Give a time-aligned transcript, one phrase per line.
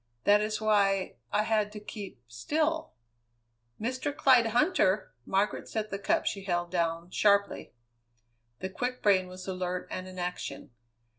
[0.23, 2.93] That is why I had to keep still"
[3.79, 4.11] "Mr.
[4.17, 7.75] Clyde Huntter?" Margaret set the cup she held, down sharply.
[8.61, 10.71] The quick brain was alert and in action.